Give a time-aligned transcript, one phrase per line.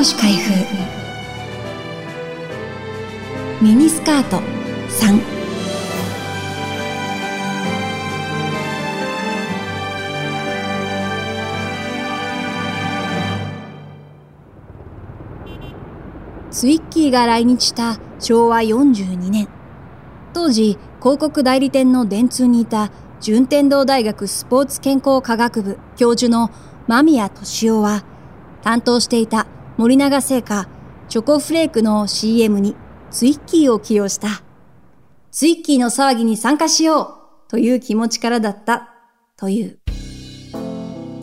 [0.00, 0.52] 越開封。
[3.60, 4.36] ミニスカート。
[4.36, 5.20] 3
[16.52, 19.48] ツイッキーが来日した昭和42年。
[20.32, 26.52] 当時広告代理店の電通にいた順天堂大学スポーツ健康科学部教授の
[26.86, 28.04] 間宮俊夫は
[28.62, 30.68] 担当していた森永製菓
[31.08, 32.74] チョコフレークの CM に
[33.12, 34.42] ツイッキーを起用した。
[35.30, 37.02] ツイッキーの騒ぎに参加しよ
[37.46, 38.88] うという気持ちからだった
[39.36, 39.78] という。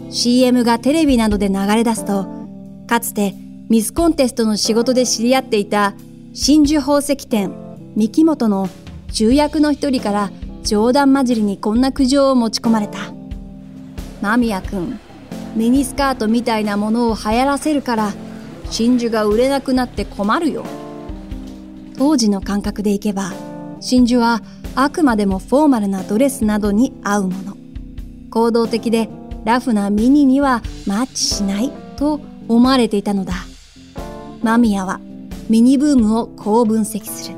[0.09, 2.27] CM がテレビなどで流れ出すと、
[2.87, 3.35] かつて
[3.69, 5.93] ミスコンテストの仕事で知り合っていた
[6.33, 7.53] 真珠宝石店
[7.97, 8.69] 三木本の
[9.11, 10.31] 重役の一人から
[10.63, 12.99] 冗談交じりにこんな苦情を持ち込まれた。
[14.21, 14.97] 間宮くん、
[15.57, 18.13] ミニスカートみたいなものを流行らせるから
[18.69, 20.65] 真珠が売れなくなって困るよ。
[21.97, 23.33] 当時の感覚でいけば
[23.79, 24.41] 真珠は
[24.75, 27.57] あくまでもフォーマルなドレスなどに合うもの。
[28.29, 29.09] 行動的で
[29.45, 33.33] ラフなミニにはマッチしないと思われていたのだ。
[34.43, 34.99] 間宮は
[35.49, 37.35] ミニブームをこう分析する。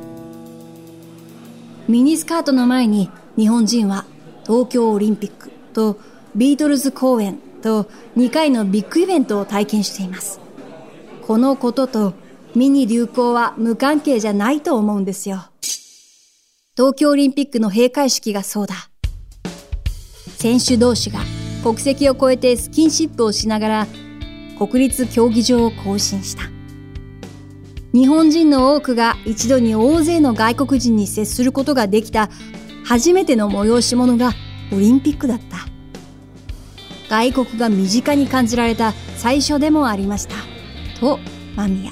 [1.87, 4.05] ミニスカートの前に日本人は
[4.45, 5.99] 東京オリンピックと
[6.35, 7.83] ビートルズ公演と
[8.15, 10.39] 2回のビッグイベントを体験しています。
[11.27, 12.13] このことと
[12.55, 15.43] ミニ流行は無関係じゃないと思うんですよ。
[16.77, 18.75] 東京オリンピックの閉会式がそうだ。
[20.37, 21.19] 選手同士が
[21.63, 23.87] 国籍を超えてスキンシップをしながら
[24.57, 26.43] 国立競技場を行進した。
[27.91, 32.29] 日本人の多くが一度に大勢の外国人に接することができた
[32.85, 34.31] 初めての催し物が
[34.71, 35.57] オリンピックだった。
[37.09, 40.56] 外国が身近に感じられた最初でもありました。
[40.99, 41.19] と、
[41.55, 41.91] 間宮。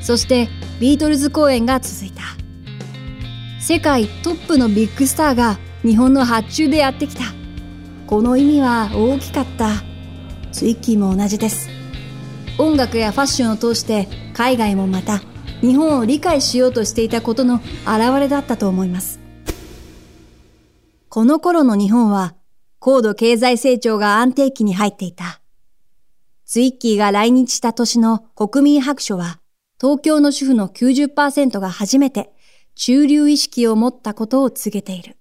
[0.00, 0.48] そして
[0.80, 2.22] ビートルズ公演が続いた。
[3.60, 7.22] 世界トップのビッグスターが日本の発注でやってきた。
[8.06, 9.70] この意味は大きかった。
[10.52, 11.70] ツイッキーも同じです。
[12.58, 15.22] 音楽やファッションを通して海外もまた
[15.60, 19.18] 日本を理解しようとしていたことの表れだったと思います。
[21.08, 22.34] この頃の日本は
[22.78, 25.40] 高度経済成長が安定期に入っていた。
[26.46, 29.40] ツイッキーが来日した年の国民白書は、
[29.80, 32.32] 東京の主婦の90%が初めて
[32.74, 35.16] 中流意識を持ったことを告げている。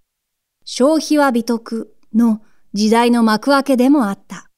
[0.66, 2.42] 消費は美徳の
[2.74, 4.50] 時代の幕開けでもあった。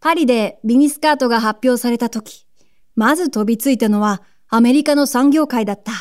[0.00, 2.46] パリでビニスカートが発表された時、
[2.94, 5.92] まず飛びついたのはアメリカの産業界だった。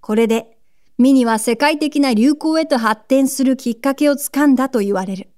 [0.00, 0.58] これで
[0.98, 5.30] ミニは世界的な流行へと発展するきっかけをつかんだと言われる。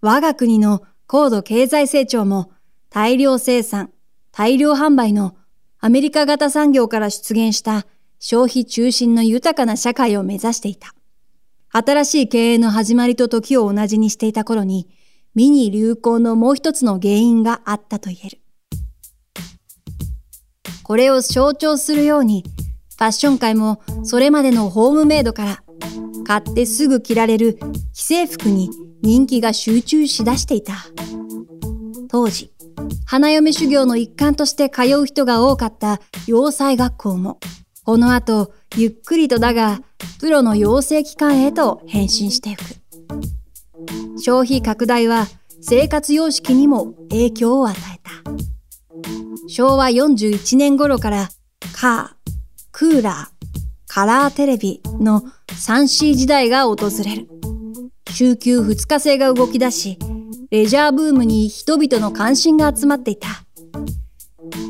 [0.00, 2.50] 我が国の高度経済成長も
[2.88, 3.90] 大量生産、
[4.32, 5.36] 大量販売の
[5.78, 7.84] アメリカ型産業から出現した
[8.18, 10.94] 消費中心の豊かな社会を目指していた。
[11.68, 14.88] 新しい経営の始まりと時を同じにしていた頃に、
[15.34, 18.38] ミニ流行のもう一つの原因があったと言える。
[20.82, 22.42] これを象徴するように、
[22.96, 25.62] ファッション界もそれまでのホームメイドから
[26.24, 27.58] 買ってすぐ着られる
[27.92, 28.70] 既製服に
[29.02, 30.74] 人気が集中しだしていた。
[32.08, 32.52] 当時、
[33.06, 37.38] 花嫁修行の一環として通う人が多かった洋裁学校も、
[37.84, 39.80] この後、ゆっくりとだが、
[40.20, 42.62] プロの養成機関へと変身していく。
[44.18, 45.26] 消費拡大は
[45.60, 48.12] 生活様式にも影響を与えた。
[49.48, 51.28] 昭和41年頃から
[51.74, 52.32] カー、
[52.70, 53.31] クーラー、
[53.94, 57.28] カラーテレビの 3C 時代が訪れる。
[58.10, 59.98] 週休2日制が動き出し、
[60.50, 63.28] レジャーブームに人々の関心が集まっていた。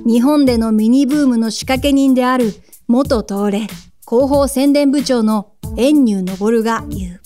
[0.05, 2.53] 日本でのミニブームの仕掛け人である
[2.89, 7.21] 元東レ広報宣伝部長の遠入昇が言う。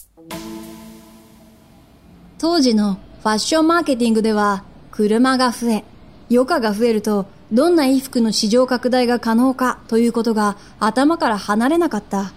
[2.36, 5.84] 当時のファッションマーケティングでは車が増え、
[6.30, 12.32] 余暇が増えるとどんな衣服の市場拡大が可能かということが頭から離れなかった。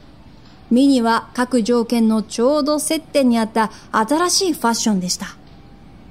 [0.69, 5.35] ミニは各条件のちょうど接点にあった新しいファッションでした。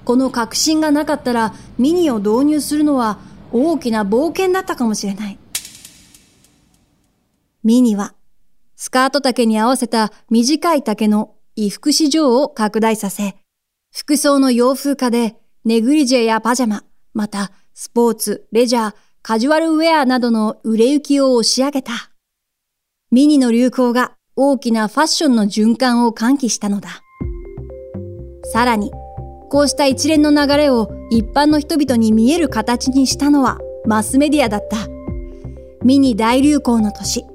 [0.04, 3.18] この確信がなかったらミニを導入するのは
[3.52, 5.38] 大きな冒険だったかもしれない。
[7.62, 8.14] ミニは
[8.74, 13.36] スカート丈に合わせた短い丈の衣服市場を拡大させ、
[13.92, 21.92] 服装の洋風化でネグリジェやパジャマ、またスポーツ、レジャー、カジュアルウェアなどの売れ行きを押し上げた。
[23.12, 27.02] ミニの流行が大きなファッションの循環を喚起したのだ。
[28.52, 28.90] さらに、
[29.48, 34.88] こうした一連の流れを一般の人々に見える形にしたのはマスメディアだった。
[35.84, 37.26] ミニ大流行の年。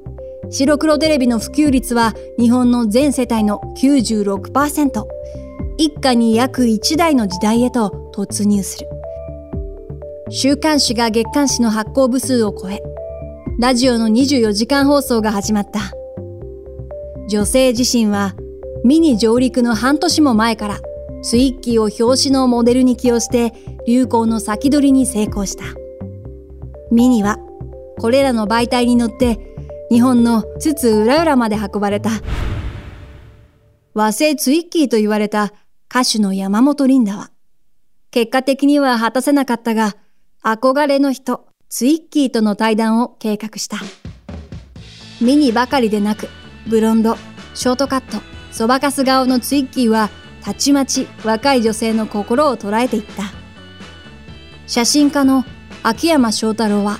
[0.50, 5.06] 白黒テレビの普及率は日本の全世帯の96%。
[5.78, 8.93] 一家に約1台の時代へと突入する。
[10.36, 12.82] 週刊誌が月刊誌の発行部数を超え、
[13.60, 15.92] ラジオの24時間放送が始まった。
[17.30, 18.34] 女性自身は
[18.84, 20.80] ミニ上陸の半年も前から
[21.22, 23.54] ツイッキーを表紙のモデルに起用して
[23.86, 25.66] 流行の先取りに成功した。
[26.92, 27.38] ミニは
[28.00, 29.38] これらの媒体に乗って
[29.92, 32.10] 日本の津々浦々まで運ばれた。
[33.94, 35.54] 和製ツイッキーと言われた
[35.92, 37.30] 歌手の山本リンダは、
[38.10, 39.96] 結果的には果たせなかったが、
[40.46, 43.78] 憧れの人、ツイッキーとの対談を計画した。
[45.22, 46.28] ミニばかりでなく、
[46.68, 47.16] ブロンド、
[47.54, 48.18] ショートカット、
[48.52, 50.10] そばかす顔のツイッキーは、
[50.42, 53.24] たちまち若い女性の心を捉えていった。
[54.68, 55.46] 写真家の
[55.82, 57.00] 秋山翔太郎は、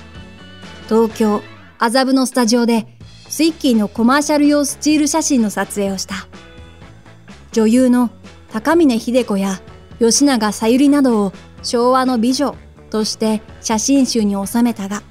[0.88, 1.42] 東京、
[1.78, 2.86] 麻布のスタジオで、
[3.28, 6.14] ツイッキーのコマーシャル用スチール写真の撮影をした。
[7.52, 8.08] 女優の
[8.50, 9.60] 高峰秀子や
[9.98, 11.32] 吉永小百合などを
[11.62, 12.56] 昭和の美女
[12.94, 15.02] として写真集に収めたが、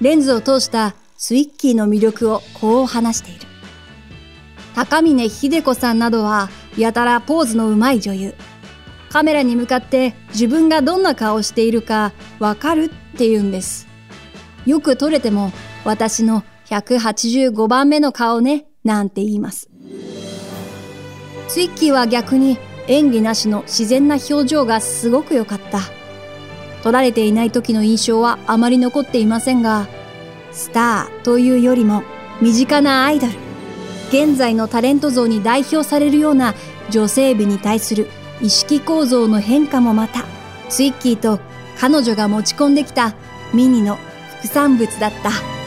[0.00, 3.46] レンズを通したツイッキーの魅力をこう話している。
[4.74, 8.34] 高峰秀子さんなどはやたらポーズの上手い女優。
[9.08, 13.86] カメラに向かって自分がどんな顔をしているかわかるって言うんです。
[14.66, 15.52] よく撮れても
[15.84, 19.70] 私の185番目の顔ね、なんて言います。
[21.46, 22.58] ツイッキーは逆に
[22.88, 25.99] 演技なしの自然な表情がすごく良かった。
[26.82, 29.88] 撮られていない時の印象はあまり残っていませんが、
[30.52, 32.02] スターというよりも
[32.40, 33.32] 身近なアイドル。
[34.08, 36.54] 現在のタレント像に代表されるような
[36.90, 38.08] 女性部に対する
[38.40, 40.24] 意識構造の変化もまた、
[40.68, 41.38] ツイッキーと
[41.78, 43.14] 彼女が持ち込んできた
[43.54, 43.98] ミニの
[44.40, 45.59] 副産物だった。